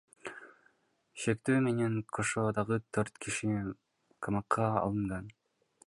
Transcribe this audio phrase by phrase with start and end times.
[1.23, 3.61] Шектүү менен кошо дагы төрт киши
[4.29, 5.31] камакка алынган.